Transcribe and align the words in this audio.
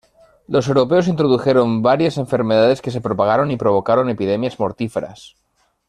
Los 0.47 0.67
europeos 0.67 1.07
introdujeron 1.07 1.83
varias 1.83 2.17
enfermedades 2.17 2.81
que 2.81 2.89
se 2.89 3.01
propagaron 3.01 3.51
y 3.51 3.57
provocaron 3.57 4.09
epidemias 4.09 4.59
mortíferas. 4.59 5.35